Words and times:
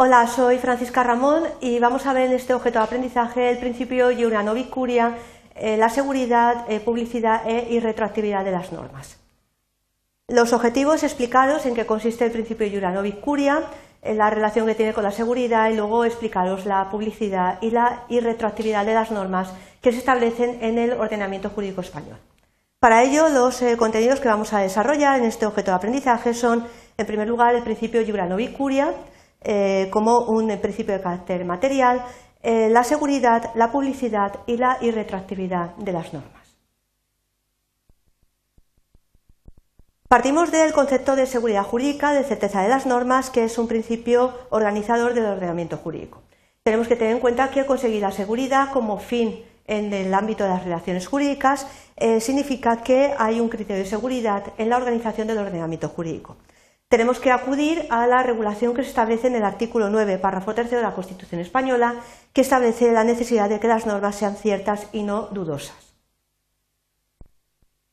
Hola, 0.00 0.28
soy 0.28 0.58
Francisca 0.58 1.02
Ramón 1.02 1.42
y 1.60 1.80
vamos 1.80 2.06
a 2.06 2.12
ver 2.12 2.26
en 2.26 2.34
este 2.34 2.54
objeto 2.54 2.78
de 2.78 2.84
aprendizaje 2.84 3.50
el 3.50 3.58
principio 3.58 4.12
Iura 4.12 4.44
Curia, 4.70 5.18
eh, 5.56 5.76
la 5.76 5.88
seguridad, 5.88 6.66
eh, 6.68 6.78
publicidad 6.78 7.42
e 7.44 7.66
irretroactividad 7.74 8.44
de 8.44 8.52
las 8.52 8.70
normas. 8.70 9.18
Los 10.28 10.52
objetivos 10.52 11.02
explicaros 11.02 11.66
en 11.66 11.74
qué 11.74 11.84
consiste 11.84 12.24
el 12.24 12.30
principio 12.30 12.68
Iura 12.68 12.94
Curia, 13.20 13.64
en 14.00 14.18
la 14.18 14.30
relación 14.30 14.68
que 14.68 14.76
tiene 14.76 14.94
con 14.94 15.02
la 15.02 15.10
seguridad 15.10 15.68
y 15.68 15.74
luego 15.74 16.04
explicaros 16.04 16.64
la 16.64 16.88
publicidad 16.92 17.58
y 17.60 17.72
la 17.72 18.04
irretroactividad 18.08 18.86
de 18.86 18.94
las 18.94 19.10
normas 19.10 19.52
que 19.82 19.90
se 19.90 19.98
establecen 19.98 20.62
en 20.62 20.78
el 20.78 20.92
ordenamiento 20.92 21.50
jurídico 21.50 21.80
español. 21.80 22.18
Para 22.78 23.02
ello, 23.02 23.30
los 23.30 23.60
eh, 23.62 23.76
contenidos 23.76 24.20
que 24.20 24.28
vamos 24.28 24.52
a 24.52 24.60
desarrollar 24.60 25.18
en 25.18 25.24
este 25.24 25.44
objeto 25.44 25.72
de 25.72 25.76
aprendizaje 25.76 26.34
son, 26.34 26.64
en 26.96 27.06
primer 27.06 27.26
lugar, 27.26 27.56
el 27.56 27.64
principio 27.64 28.00
Iura 28.00 28.28
Curia, 28.56 28.94
eh, 29.42 29.88
como 29.90 30.20
un 30.20 30.48
principio 30.60 30.94
de 30.94 31.00
carácter 31.00 31.44
material, 31.44 32.04
eh, 32.42 32.68
la 32.70 32.84
seguridad, 32.84 33.50
la 33.54 33.70
publicidad 33.70 34.40
y 34.46 34.56
la 34.56 34.78
irretroactividad 34.80 35.74
de 35.76 35.92
las 35.92 36.12
normas. 36.12 36.38
Partimos 40.08 40.50
del 40.50 40.72
concepto 40.72 41.16
de 41.16 41.26
seguridad 41.26 41.64
jurídica, 41.64 42.12
de 42.12 42.24
certeza 42.24 42.62
de 42.62 42.68
las 42.68 42.86
normas, 42.86 43.28
que 43.28 43.44
es 43.44 43.58
un 43.58 43.68
principio 43.68 44.32
organizador 44.50 45.12
del 45.12 45.26
ordenamiento 45.26 45.76
jurídico. 45.76 46.22
Tenemos 46.62 46.88
que 46.88 46.96
tener 46.96 47.12
en 47.12 47.20
cuenta 47.20 47.50
que 47.50 47.66
conseguir 47.66 48.02
la 48.02 48.12
seguridad 48.12 48.72
como 48.72 48.98
fin 48.98 49.44
en 49.66 49.92
el 49.92 50.14
ámbito 50.14 50.44
de 50.44 50.50
las 50.50 50.64
relaciones 50.64 51.06
jurídicas 51.06 51.66
eh, 51.96 52.20
significa 52.20 52.82
que 52.82 53.12
hay 53.18 53.38
un 53.38 53.50
criterio 53.50 53.82
de 53.82 53.88
seguridad 53.88 54.44
en 54.56 54.70
la 54.70 54.78
organización 54.78 55.28
del 55.28 55.38
ordenamiento 55.38 55.88
jurídico 55.90 56.36
tenemos 56.88 57.20
que 57.20 57.30
acudir 57.30 57.86
a 57.90 58.06
la 58.06 58.22
regulación 58.22 58.74
que 58.74 58.82
se 58.82 58.88
establece 58.88 59.26
en 59.26 59.36
el 59.36 59.44
artículo 59.44 59.90
9, 59.90 60.18
párrafo 60.18 60.54
tercero 60.54 60.78
de 60.78 60.86
la 60.86 60.94
Constitución 60.94 61.40
española, 61.40 61.96
que 62.32 62.40
establece 62.40 62.92
la 62.92 63.04
necesidad 63.04 63.50
de 63.50 63.60
que 63.60 63.68
las 63.68 63.86
normas 63.86 64.16
sean 64.16 64.36
ciertas 64.36 64.86
y 64.92 65.02
no 65.02 65.28
dudosas. 65.30 65.76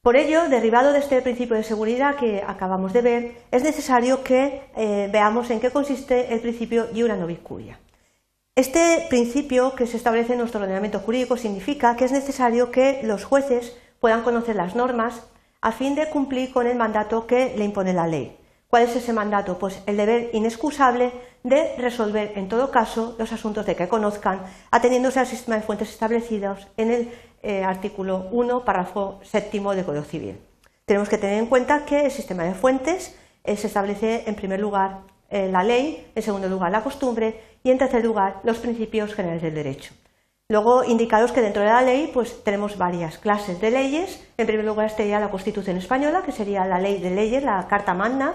Por 0.01 0.16
ello, 0.16 0.47
derivado 0.49 0.93
de 0.93 0.99
este 0.99 1.21
principio 1.21 1.55
de 1.55 1.63
seguridad 1.63 2.16
que 2.16 2.43
acabamos 2.45 2.93
de 2.93 3.01
ver, 3.01 3.38
es 3.51 3.63
necesario 3.63 4.23
que 4.23 4.61
eh, 4.77 5.09
veamos 5.11 5.49
en 5.49 5.59
qué 5.59 5.71
consiste 5.71 6.33
el 6.33 6.41
principio 6.41 6.88
iura 6.93 7.17
nobis 7.17 7.39
curia. 7.39 7.79
Este 8.55 9.07
principio 9.09 9.75
que 9.75 9.88
se 9.88 9.97
establece 9.97 10.33
en 10.33 10.39
nuestro 10.39 10.61
ordenamiento 10.61 10.99
jurídico 10.99 11.35
significa 11.35 11.97
que 11.97 12.05
es 12.05 12.11
necesario 12.11 12.71
que 12.71 13.01
los 13.03 13.25
jueces 13.25 13.75
puedan 13.99 14.21
conocer 14.21 14.55
las 14.55 14.75
normas 14.75 15.23
a 15.59 15.71
fin 15.71 15.95
de 15.95 16.07
cumplir 16.09 16.53
con 16.53 16.67
el 16.67 16.77
mandato 16.77 17.25
que 17.27 17.53
le 17.57 17.66
impone 17.66 17.91
la 17.91 18.07
ley. 18.07 18.38
¿Cuál 18.75 18.89
es 18.89 18.95
ese 18.97 19.13
mandato? 19.13 19.57
Pues 19.57 19.81
el 19.85 19.95
deber 19.95 20.31
inexcusable 20.33 21.13
de 21.43 21.77
resolver 21.77 22.33
en 22.35 22.49
todo 22.49 22.71
caso 22.71 23.15
los 23.17 23.31
asuntos 23.31 23.65
de 23.65 23.73
que 23.73 23.87
conozcan, 23.87 24.41
ateniéndose 24.69 25.17
al 25.17 25.27
sistema 25.27 25.55
de 25.55 25.61
fuentes 25.61 25.89
establecidos 25.91 26.67
en 26.75 26.91
el 26.91 27.09
eh, 27.41 27.63
artículo 27.63 28.27
1, 28.31 28.65
párrafo 28.65 29.21
séptimo 29.23 29.73
del 29.73 29.85
Código 29.85 30.03
Civil. 30.03 30.41
Tenemos 30.83 31.07
que 31.07 31.17
tener 31.17 31.37
en 31.37 31.45
cuenta 31.45 31.85
que 31.85 32.03
el 32.03 32.11
sistema 32.11 32.43
de 32.43 32.53
fuentes 32.53 33.17
eh, 33.45 33.55
se 33.55 33.67
establece 33.67 34.25
en 34.27 34.35
primer 34.35 34.59
lugar 34.59 35.03
eh, 35.29 35.47
la 35.49 35.63
ley, 35.63 36.11
en 36.13 36.21
segundo 36.21 36.49
lugar 36.49 36.69
la 36.69 36.83
costumbre 36.83 37.39
y 37.63 37.71
en 37.71 37.77
tercer 37.77 38.03
lugar 38.03 38.41
los 38.43 38.57
principios 38.57 39.15
generales 39.15 39.41
del 39.41 39.55
derecho. 39.55 39.93
Luego, 40.49 40.83
indicados 40.83 41.31
que 41.31 41.39
dentro 41.39 41.61
de 41.61 41.69
la 41.69 41.81
ley 41.81 42.11
pues, 42.13 42.43
tenemos 42.43 42.77
varias 42.77 43.19
clases 43.19 43.61
de 43.61 43.71
leyes. 43.71 44.21
En 44.37 44.45
primer 44.45 44.65
lugar 44.65 44.87
estaría 44.87 45.17
la 45.21 45.31
Constitución 45.31 45.77
española, 45.77 46.23
que 46.25 46.33
sería 46.33 46.65
la 46.65 46.77
ley 46.77 46.99
de 46.99 47.11
leyes, 47.11 47.41
la 47.41 47.65
Carta 47.69 47.93
Magna, 47.93 48.33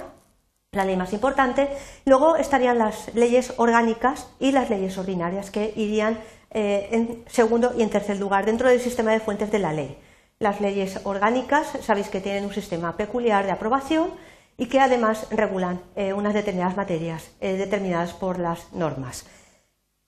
la 0.72 0.84
ley 0.84 0.96
más 0.96 1.12
importante. 1.12 1.68
Luego 2.04 2.36
estarían 2.36 2.78
las 2.78 3.12
leyes 3.14 3.54
orgánicas 3.56 4.28
y 4.38 4.52
las 4.52 4.70
leyes 4.70 4.96
ordinarias 4.98 5.50
que 5.50 5.72
irían 5.74 6.20
eh, 6.52 6.88
en 6.92 7.24
segundo 7.26 7.72
y 7.76 7.82
en 7.82 7.90
tercer 7.90 8.20
lugar 8.20 8.46
dentro 8.46 8.68
del 8.68 8.80
sistema 8.80 9.10
de 9.10 9.18
fuentes 9.18 9.50
de 9.50 9.58
la 9.58 9.72
ley. 9.72 9.98
Las 10.38 10.60
leyes 10.60 11.00
orgánicas, 11.02 11.66
sabéis 11.82 12.08
que 12.08 12.20
tienen 12.20 12.44
un 12.44 12.52
sistema 12.52 12.96
peculiar 12.96 13.46
de 13.46 13.50
aprobación 13.50 14.10
y 14.56 14.66
que 14.66 14.78
además 14.78 15.26
regulan 15.32 15.80
eh, 15.96 16.12
unas 16.12 16.34
determinadas 16.34 16.76
materias 16.76 17.32
eh, 17.40 17.54
determinadas 17.54 18.12
por 18.12 18.38
las 18.38 18.72
normas. 18.72 19.26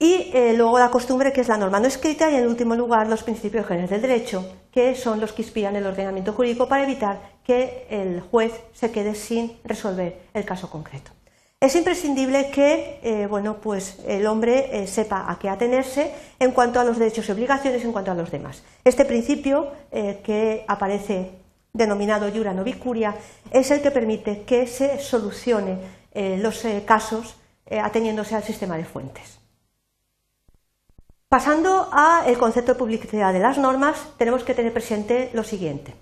Y 0.02 0.32
eh, 0.34 0.52
luego 0.56 0.80
la 0.80 0.90
costumbre, 0.90 1.32
que 1.32 1.42
es 1.42 1.46
la 1.46 1.56
norma 1.56 1.78
no 1.78 1.86
escrita, 1.86 2.28
y 2.28 2.34
en 2.34 2.48
último 2.48 2.74
lugar 2.74 3.08
los 3.08 3.22
principios 3.22 3.64
generales 3.64 3.88
del 3.88 4.02
derecho, 4.02 4.44
que 4.72 4.96
son 4.96 5.20
los 5.20 5.32
que 5.32 5.42
inspiran 5.42 5.76
el 5.76 5.86
ordenamiento 5.86 6.32
jurídico 6.32 6.66
para 6.66 6.82
evitar 6.82 7.20
que 7.44 7.86
el 7.88 8.20
juez 8.20 8.52
se 8.72 8.90
quede 8.90 9.14
sin 9.14 9.60
resolver 9.62 10.22
el 10.34 10.44
caso 10.44 10.68
concreto. 10.68 11.12
Es 11.60 11.76
imprescindible 11.76 12.50
que 12.50 12.98
eh, 13.04 13.28
bueno, 13.28 13.58
pues 13.58 14.00
el 14.04 14.26
hombre 14.26 14.70
eh, 14.72 14.88
sepa 14.88 15.30
a 15.30 15.38
qué 15.38 15.48
atenerse 15.48 16.12
en 16.40 16.50
cuanto 16.50 16.80
a 16.80 16.84
los 16.84 16.98
derechos 16.98 17.28
y 17.28 17.30
obligaciones 17.30 17.84
en 17.84 17.92
cuanto 17.92 18.10
a 18.10 18.16
los 18.16 18.32
demás. 18.32 18.64
Este 18.82 19.04
principio, 19.04 19.70
que 19.92 20.64
aparece 20.66 21.30
denominado 21.72 22.28
iura 22.28 22.52
novicuria, 22.52 23.14
es 23.52 23.70
el 23.70 23.80
que 23.80 23.92
permite 23.92 24.42
que 24.42 24.66
se 24.66 24.98
solucione 24.98 25.78
los 26.38 26.64
casos 26.84 27.36
ateniéndose 27.70 28.34
al 28.34 28.42
sistema 28.42 28.76
de 28.76 28.84
fuentes. 28.84 29.41
Pasando 31.32 31.88
al 31.91 32.37
concepto 32.37 32.75
de 32.75 32.78
publicidad 32.78 33.32
de 33.32 33.38
las 33.38 33.56
normas, 33.56 33.97
tenemos 34.19 34.44
que 34.44 34.53
tener 34.53 34.70
presente 34.70 35.31
lo 35.32 35.44
siguiente. 35.44 35.94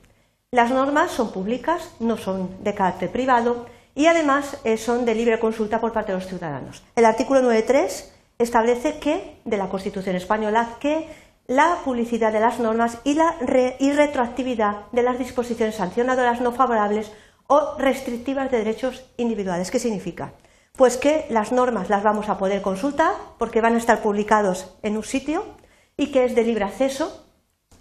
Las 0.51 0.73
normas 0.73 1.13
son 1.13 1.31
públicas, 1.31 1.95
no 2.01 2.17
son 2.17 2.65
de 2.65 2.75
carácter 2.75 3.13
privado 3.13 3.67
y 3.95 4.07
además 4.07 4.57
eh, 4.65 4.77
son 4.77 5.05
de 5.05 5.15
libre 5.15 5.39
consulta 5.39 5.81
por 5.81 5.93
parte 5.93 6.11
de 6.11 6.19
los 6.19 6.27
ciudadanos. 6.27 6.83
El 6.97 7.05
artículo 7.05 7.43
9.3 7.43 8.07
establece 8.41 8.99
que, 8.99 9.37
de 9.45 9.57
la 9.57 9.69
Constitución 9.69 10.17
española, 10.17 10.71
que 10.81 11.07
la 11.47 11.79
publicidad 11.85 12.33
de 12.33 12.41
las 12.41 12.59
normas 12.59 12.99
y 13.05 13.15
la 13.15 13.37
retroactividad 13.39 14.91
de 14.91 15.05
las 15.05 15.17
disposiciones 15.17 15.77
sancionadoras 15.77 16.41
no 16.41 16.51
favorables 16.51 17.13
o 17.47 17.77
restrictivas 17.79 18.51
de 18.51 18.59
derechos 18.59 19.05
individuales. 19.17 19.71
¿Qué 19.71 19.79
significa? 19.79 20.33
Pues 20.81 20.97
que 20.97 21.27
las 21.29 21.53
normas 21.53 21.91
las 21.91 22.03
vamos 22.03 22.31
a 22.31 22.39
poder 22.39 22.63
consultar 22.63 23.13
porque 23.37 23.61
van 23.61 23.75
a 23.75 23.77
estar 23.77 24.01
publicados 24.01 24.79
en 24.83 24.97
un 24.97 25.05
sitio 25.05 25.45
y 25.99 26.07
que 26.07 26.25
es 26.25 26.35
de 26.35 26.43
libre 26.43 26.65
acceso 26.65 27.27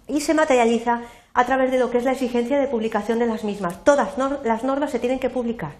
y 0.06 0.20
se 0.20 0.34
materializa 0.34 1.00
a 1.32 1.46
través 1.46 1.70
de 1.70 1.78
lo 1.78 1.90
que 1.90 1.96
es 1.96 2.04
la 2.04 2.12
exigencia 2.12 2.60
de 2.60 2.66
publicación 2.66 3.18
de 3.18 3.24
las 3.24 3.42
mismas. 3.42 3.84
Todas 3.84 4.18
las 4.44 4.64
normas 4.64 4.90
se 4.90 4.98
tienen 4.98 5.18
que 5.18 5.30
publicar. 5.30 5.76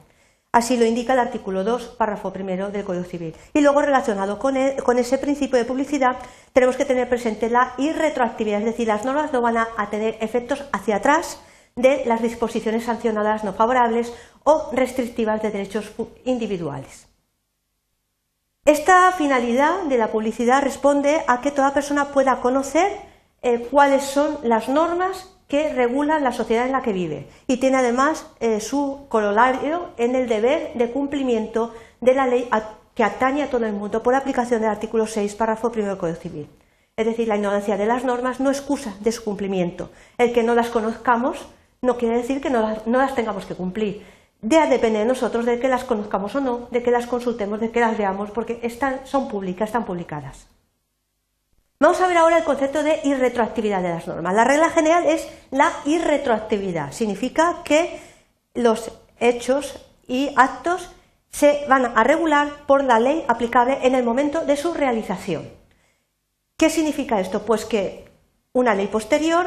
Así 0.51 0.79
lo 0.79 0.87
indica 0.87 1.13
el 1.13 1.19
artículo 1.19 1.63
2, 1.63 1.89
párrafo 1.99 2.33
primero 2.33 2.71
del 2.71 2.85
Código 2.85 3.05
Civil. 3.05 3.35
Y 3.53 3.61
luego, 3.61 3.83
relacionado 3.83 4.39
con, 4.39 4.57
con, 4.83 4.99
ese 4.99 5.19
principio 5.19 5.59
de 5.59 5.67
publicidad, 5.67 6.17
tenemos 6.55 6.79
que 6.79 6.87
tener 6.87 7.07
presente 7.07 7.51
la 7.51 7.75
irretroactividad, 7.77 8.61
es 8.61 8.65
decir, 8.65 8.89
las 8.89 9.05
normas 9.05 9.31
no 9.31 9.43
van 9.43 9.59
a 9.59 9.91
tener 9.91 10.17
efectos 10.23 10.65
hacia 10.73 10.97
atrás 10.97 11.39
de 11.77 12.03
las 12.07 12.23
disposiciones 12.23 12.85
sancionadas 12.85 13.45
no 13.45 13.53
favorables 13.53 14.11
o 14.45 14.71
restrictivas 14.73 15.43
de 15.43 15.51
derechos 15.51 15.93
individuales. 16.25 17.10
Esta 18.67 19.11
finalidad 19.13 19.85
de 19.85 19.97
la 19.97 20.09
publicidad 20.09 20.63
responde 20.63 21.23
a 21.27 21.41
que 21.41 21.51
toda 21.51 21.73
persona 21.73 22.09
pueda 22.09 22.41
conocer 22.41 22.93
eh, 23.43 23.67
cuáles 23.71 24.05
son 24.05 24.39
las 24.43 24.69
normas 24.69 25.35
que 25.49 25.73
regulan 25.73 26.23
la 26.23 26.33
sociedad 26.33 26.67
en 26.67 26.73
la 26.73 26.83
que 26.83 26.93
vive 26.93 27.27
y 27.47 27.57
tiene 27.57 27.79
además 27.79 28.27
eh, 28.39 28.61
su 28.61 29.07
corolario 29.09 29.89
en 29.97 30.15
el 30.15 30.29
deber 30.29 30.75
de 30.75 30.91
cumplimiento 30.93 31.75
de 32.01 32.15
la 32.15 32.27
ley 32.27 32.49
que 32.95 33.03
atañe 33.03 33.43
a 33.43 33.51
todo 33.51 33.65
el 33.65 33.73
mundo 33.73 34.03
por 34.03 34.15
aplicación 34.15 34.61
del 34.61 34.71
artículo 34.71 35.07
6, 35.07 35.35
párrafo 35.37 35.73
primero 35.73 35.95
del 35.95 36.01
Código 36.01 36.21
Civil. 36.21 36.49
Es 36.97 37.07
decir, 37.07 37.29
la 37.29 37.37
ignorancia 37.37 37.79
de 37.79 37.87
las 37.87 38.05
normas 38.05 38.41
no 38.41 38.51
excusa 38.51 38.95
de 39.01 39.11
su 39.11 39.25
cumplimiento. 39.25 39.91
El 40.19 40.35
que 40.35 40.43
no 40.43 40.55
las 40.55 40.69
conozcamos 40.69 41.39
no 41.83 41.97
quiere 41.97 42.19
decir 42.19 42.43
que 42.43 42.51
no 42.51 42.61
las, 42.85 43.15
tengamos 43.15 43.47
que 43.47 43.55
cumplir. 43.55 44.05
Ya 44.43 44.67
depende 44.67 45.01
de 45.01 45.05
nosotros 45.05 45.45
de 45.45 45.61
que 45.61 45.69
las 45.69 45.85
conozcamos 45.85 46.35
o 46.35 46.41
no, 46.41 46.69
de 46.71 46.83
que 46.83 46.91
las 46.91 47.07
consultemos, 47.07 47.61
de 47.61 47.71
que 47.71 47.81
las 47.81 47.97
veamos, 47.99 48.31
porque 48.31 48.59
están, 48.63 49.07
son 49.07 49.29
públicas, 49.29 49.69
están 49.69 49.85
publicadas. 49.85 50.47
Vamos 51.79 52.01
a 52.01 52.07
ver 52.07 52.19
ahora 52.19 52.39
el 52.39 52.45
concepto 52.45 52.83
de 52.83 53.01
irretroactividad 53.05 53.83
de 53.83 53.91
las 53.91 54.07
normas. 54.07 54.35
La 54.35 54.45
regla 54.45 54.71
general 54.71 55.07
es 55.07 55.29
la 55.51 55.73
irretroactividad. 55.87 56.93
Significa 56.93 57.63
que 57.65 58.01
los 58.55 58.93
hechos 59.19 59.79
y 60.07 60.33
actos 60.37 60.91
se 61.31 61.65
van 61.69 61.87
a 61.97 62.05
regular 62.05 62.67
por 62.67 62.85
la 62.85 62.99
ley 62.99 63.25
aplicable 63.29 63.79
en 63.83 63.95
el 63.95 64.05
momento 64.05 64.45
de 64.45 64.57
su 64.57 64.75
realización. 64.75 65.49
¿Qué 66.57 66.69
significa 66.69 67.21
esto? 67.21 67.47
Pues 67.47 67.65
que 67.65 68.11
una 68.53 68.75
ley 68.75 68.89
posterior 68.89 69.47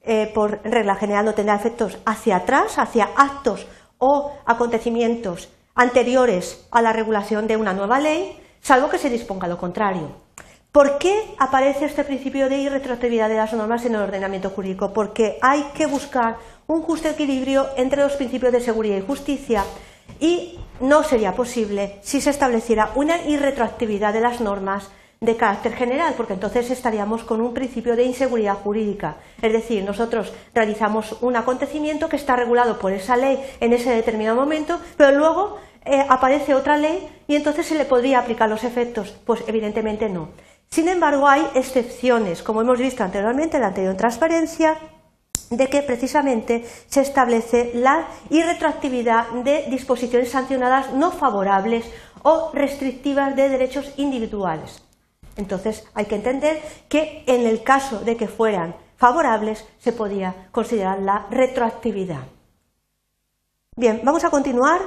eh, 0.00 0.30
por 0.34 0.62
regla 0.64 0.94
general 0.94 1.24
no 1.24 1.34
tendrá 1.34 1.54
efectos 1.56 1.98
hacia 2.06 2.36
atrás, 2.36 2.78
hacia 2.78 3.10
actos 3.16 3.66
o 3.98 4.32
acontecimientos 4.46 5.48
anteriores 5.74 6.66
a 6.70 6.82
la 6.82 6.92
regulación 6.92 7.46
de 7.46 7.56
una 7.56 7.72
nueva 7.72 7.98
ley, 7.98 8.38
salvo 8.60 8.88
que 8.88 8.98
se 8.98 9.10
disponga 9.10 9.48
lo 9.48 9.58
contrario. 9.58 10.24
¿Por 10.72 10.98
qué 10.98 11.36
aparece 11.38 11.84
este 11.84 12.02
principio 12.02 12.48
de 12.48 12.58
irretroactividad 12.58 13.28
de 13.28 13.36
las 13.36 13.52
normas 13.52 13.84
en 13.84 13.94
el 13.94 14.02
ordenamiento 14.02 14.50
jurídico? 14.50 14.92
Porque 14.92 15.38
hay 15.40 15.62
que 15.74 15.86
buscar 15.86 16.36
un 16.66 16.82
justo 16.82 17.08
equilibrio 17.08 17.68
entre 17.76 18.02
los 18.02 18.14
principios 18.14 18.52
de 18.52 18.60
seguridad 18.60 18.96
y 18.96 19.06
justicia 19.06 19.62
y 20.18 20.58
no 20.80 21.04
sería 21.04 21.34
posible 21.34 22.00
si 22.02 22.20
se 22.20 22.30
estableciera 22.30 22.90
una 22.96 23.24
irretroactividad 23.24 24.12
de 24.12 24.20
las 24.20 24.40
normas 24.40 24.90
de 25.24 25.36
carácter 25.36 25.74
general, 25.74 26.14
porque 26.16 26.34
entonces 26.34 26.70
estaríamos 26.70 27.24
con 27.24 27.40
un 27.40 27.54
principio 27.54 27.96
de 27.96 28.04
inseguridad 28.04 28.54
jurídica. 28.54 29.16
Es 29.40 29.52
decir, 29.52 29.84
nosotros 29.84 30.32
realizamos 30.54 31.16
un 31.20 31.36
acontecimiento 31.36 32.08
que 32.08 32.16
está 32.16 32.36
regulado 32.36 32.78
por 32.78 32.92
esa 32.92 33.16
ley 33.16 33.38
en 33.60 33.72
ese 33.72 33.90
determinado 33.90 34.36
momento, 34.36 34.80
pero 34.96 35.16
luego 35.16 35.58
eh, 35.84 36.04
aparece 36.08 36.54
otra 36.54 36.76
ley 36.76 37.08
y 37.26 37.36
entonces 37.36 37.66
se 37.66 37.74
le 37.74 37.84
podría 37.84 38.20
aplicar 38.20 38.48
los 38.48 38.64
efectos. 38.64 39.14
Pues 39.24 39.44
evidentemente 39.46 40.08
no. 40.08 40.28
Sin 40.70 40.88
embargo, 40.88 41.28
hay 41.28 41.46
excepciones, 41.54 42.42
como 42.42 42.60
hemos 42.60 42.78
visto 42.78 43.04
anteriormente 43.04 43.56
en 43.56 43.62
la 43.62 43.68
anterior 43.68 43.96
transparencia, 43.96 44.76
de 45.50 45.68
que 45.68 45.82
precisamente 45.82 46.64
se 46.88 47.00
establece 47.00 47.72
la 47.74 48.08
irretroactividad 48.30 49.28
de 49.44 49.66
disposiciones 49.70 50.30
sancionadas 50.30 50.92
no 50.92 51.10
favorables 51.10 51.84
o 52.22 52.50
restrictivas 52.52 53.36
de 53.36 53.48
derechos 53.48 53.92
individuales. 53.96 54.83
Entonces 55.36 55.86
hay 55.94 56.06
que 56.06 56.16
entender 56.16 56.62
que 56.88 57.24
en 57.26 57.46
el 57.46 57.62
caso 57.62 58.00
de 58.00 58.16
que 58.16 58.28
fueran 58.28 58.76
favorables 58.96 59.66
se 59.78 59.92
podía 59.92 60.48
considerar 60.52 61.00
la 61.00 61.26
retroactividad. 61.30 62.22
Bien, 63.76 64.00
vamos 64.04 64.24
a 64.24 64.30
continuar 64.30 64.80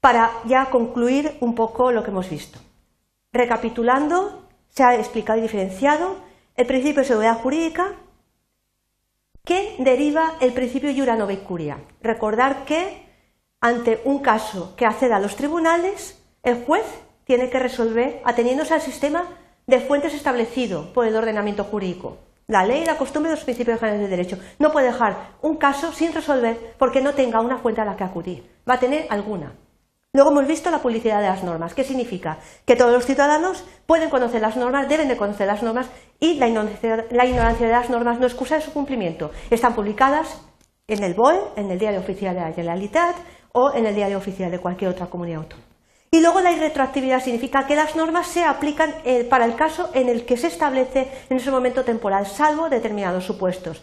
para 0.00 0.30
ya 0.44 0.70
concluir 0.70 1.36
un 1.40 1.54
poco 1.54 1.92
lo 1.92 2.02
que 2.02 2.10
hemos 2.10 2.30
visto. 2.30 2.58
Recapitulando, 3.32 4.48
se 4.68 4.82
ha 4.82 4.94
explicado 4.94 5.38
y 5.38 5.42
diferenciado 5.42 6.16
el 6.56 6.66
principio 6.66 7.02
de 7.02 7.08
seguridad 7.08 7.40
jurídica 7.40 7.94
que 9.44 9.76
deriva 9.78 10.34
el 10.40 10.52
principio 10.52 10.90
iura 10.90 11.16
curia. 11.46 11.78
Recordar 12.02 12.64
que 12.64 13.06
ante 13.60 14.00
un 14.04 14.20
caso 14.20 14.74
que 14.76 14.86
acceda 14.86 15.16
a 15.16 15.20
los 15.20 15.36
tribunales, 15.36 16.22
el 16.42 16.64
juez 16.64 16.84
tiene 17.28 17.50
que 17.50 17.58
resolver 17.58 18.22
ateniéndose 18.24 18.72
al 18.72 18.80
sistema 18.80 19.22
de 19.66 19.80
fuentes 19.80 20.14
establecido 20.14 20.94
por 20.94 21.06
el 21.06 21.14
ordenamiento 21.14 21.62
jurídico. 21.62 22.16
La 22.46 22.64
ley, 22.64 22.86
la 22.86 22.96
costumbre 22.96 23.30
y 23.30 23.34
los 23.34 23.44
principios 23.44 23.78
generales 23.78 24.08
de 24.08 24.16
derecho. 24.16 24.38
No 24.58 24.72
puede 24.72 24.86
dejar 24.86 25.34
un 25.42 25.58
caso 25.58 25.92
sin 25.92 26.14
resolver 26.14 26.56
porque 26.78 27.02
no 27.02 27.12
tenga 27.12 27.42
una 27.42 27.58
fuente 27.58 27.82
a 27.82 27.84
la 27.84 27.96
que 27.96 28.04
acudir. 28.04 28.50
Va 28.66 28.74
a 28.74 28.80
tener 28.80 29.06
alguna. 29.10 29.52
Luego 30.14 30.30
hemos 30.30 30.46
visto 30.46 30.70
la 30.70 30.78
publicidad 30.78 31.20
de 31.20 31.28
las 31.28 31.44
normas. 31.44 31.74
¿Qué 31.74 31.84
significa? 31.84 32.38
Que 32.64 32.76
todos 32.76 32.92
los 32.92 33.04
ciudadanos 33.04 33.62
pueden 33.84 34.08
conocer 34.08 34.40
las 34.40 34.56
normas, 34.56 34.88
deben 34.88 35.08
de 35.08 35.18
conocer 35.18 35.46
las 35.46 35.62
normas 35.62 35.90
y 36.18 36.38
la 36.38 36.48
ignorancia, 36.48 37.04
la 37.10 37.26
ignorancia 37.26 37.66
de 37.66 37.72
las 37.72 37.90
normas 37.90 38.18
no 38.18 38.26
excusa 38.26 38.54
de 38.54 38.62
su 38.62 38.72
cumplimiento. 38.72 39.32
Están 39.50 39.74
publicadas 39.74 40.40
en 40.86 41.04
el 41.04 41.12
BOE, 41.12 41.38
en 41.56 41.70
el 41.70 41.78
Diario 41.78 42.00
Oficial 42.00 42.34
de 42.34 42.40
la 42.40 42.52
Generalitat 42.52 43.16
o 43.52 43.74
en 43.74 43.84
el 43.84 43.94
Diario 43.94 44.16
Oficial 44.16 44.50
de 44.50 44.60
cualquier 44.60 44.92
otra 44.92 45.08
comunidad 45.08 45.42
autónoma. 45.42 45.67
Y 46.10 46.20
luego 46.20 46.40
la 46.40 46.52
irretroactividad 46.52 47.22
significa 47.22 47.66
que 47.66 47.76
las 47.76 47.94
normas 47.94 48.26
se 48.28 48.44
aplican 48.44 48.94
eh, 49.04 49.24
para 49.24 49.44
el 49.44 49.54
caso 49.56 49.90
en 49.92 50.08
el 50.08 50.24
que 50.24 50.38
se 50.38 50.46
establece 50.46 51.10
en 51.28 51.36
ese 51.36 51.50
momento 51.50 51.84
temporal, 51.84 52.26
salvo 52.26 52.70
determinados 52.70 53.24
supuestos. 53.24 53.82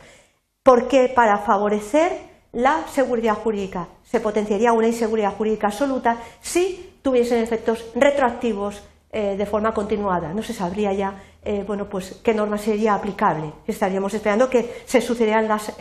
Porque 0.64 1.12
para 1.14 1.38
favorecer 1.38 2.14
la 2.52 2.88
seguridad 2.88 3.36
jurídica 3.36 3.90
se 4.04 4.20
potenciaría 4.20 4.74
una 4.74 4.88
inseguridad 4.88 5.36
jurídica 5.36 5.68
absoluta 5.68 6.18
si 6.42 6.98
tuviesen 7.04 7.44
efectos 7.44 7.86
retroactivos 7.94 8.82
eh, 9.12 9.36
de 9.38 9.46
forma 9.46 9.74
continuada. 9.74 10.34
No 10.34 10.42
se 10.42 10.54
sabría 10.54 10.94
ya 10.94 11.22
eh, 11.44 11.64
bueno, 11.68 11.88
pues, 11.88 12.22
qué 12.24 12.34
norma 12.34 12.58
sería 12.58 12.96
aplicable. 12.96 13.54
Estaríamos 13.68 14.12
esperando 14.16 14.50
que 14.50 14.82
se 14.86 15.00
sucedieran 15.00 15.48
las, 15.48 15.74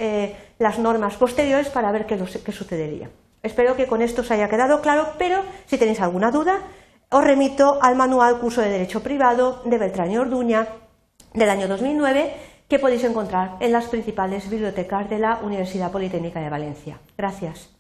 las 0.58 0.79
normas 0.79 1.17
posteriores 1.17 1.69
para 1.70 1.91
ver 1.91 2.05
qué, 2.05 2.19
qué 2.44 2.52
sucedería. 2.52 3.08
Espero 3.44 3.76
que 3.76 3.87
con 3.87 4.00
esto 4.02 4.23
os 4.23 4.31
haya 4.31 4.49
quedado 4.49 4.81
claro, 4.81 5.11
pero 5.19 5.43
si 5.67 5.76
tenéis 5.76 6.00
alguna 6.00 6.32
duda, 6.32 6.61
os 7.11 7.23
remito 7.23 7.79
al 7.82 7.94
manual 7.94 8.41
curso 8.41 8.62
de 8.62 8.70
Derecho 8.70 9.02
Privado 9.02 9.61
de 9.67 9.79
Beltrán 9.79 10.11
y 10.11 10.17
Orduña 10.17 10.67
del 11.35 11.50
año 11.50 11.69
2009 11.69 12.32
que 12.69 12.79
podéis 12.79 13.05
encontrar 13.05 13.56
en 13.61 13.73
las 13.73 13.87
principales 13.87 14.49
bibliotecas 14.49 15.11
de 15.11 15.19
la 15.19 15.41
Universidad 15.43 15.93
Politécnica 15.93 16.41
de 16.41 16.49
Valencia. 16.49 16.99
Gracias. 17.19 17.73